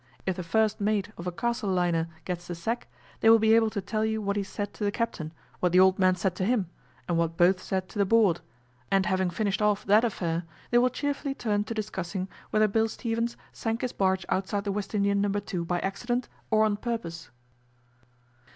[0.25, 2.87] If the first mate of a Castle Liner gets the sack
[3.19, 5.79] they will be able to tell you what he said to the captain, what the
[5.79, 6.67] old man said to him,
[7.07, 8.41] and what both said to the Board,
[8.89, 10.41] and having finished off that affair
[10.71, 14.95] they will cheerfully turn to discussing whether Bill Stevens sank his barge outside the West
[14.95, 17.29] Indian No.2 by accident or on purpose.